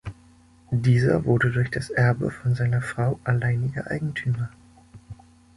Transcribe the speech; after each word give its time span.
Dieser 0.71 1.25
wurde 1.25 1.51
durch 1.51 1.69
das 1.69 1.91
Erbe 1.91 2.31
von 2.31 2.55
seiner 2.55 2.81
Frau 2.81 3.19
alleiniger 3.23 3.85
Eigentümer. 3.91 4.49